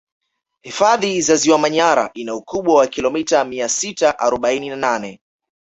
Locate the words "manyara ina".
1.57-2.35